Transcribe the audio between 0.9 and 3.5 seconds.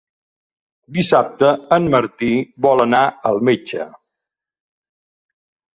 Dissabte en Martí vol anar al